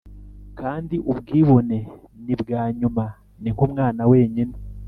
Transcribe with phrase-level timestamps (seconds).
[0.59, 1.77] kandi, ubwibone
[2.25, 3.05] nibwa nyuma,
[3.41, 4.55] ni nkumwana wenyine